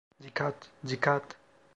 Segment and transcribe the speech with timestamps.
[0.23, 0.57] Dikkat
[0.87, 1.27] dikkat!